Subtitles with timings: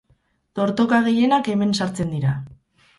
[0.59, 2.37] Dortoka gehienak hemen sartzen dira.